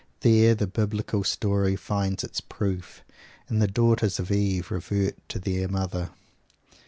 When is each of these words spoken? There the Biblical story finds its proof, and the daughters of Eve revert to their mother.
There 0.21 0.55
the 0.55 0.65
Biblical 0.65 1.23
story 1.23 1.75
finds 1.75 2.23
its 2.23 2.41
proof, 2.41 3.03
and 3.47 3.61
the 3.61 3.67
daughters 3.67 4.19
of 4.19 4.31
Eve 4.31 4.71
revert 4.71 5.13
to 5.29 5.37
their 5.37 5.67
mother. 5.67 6.09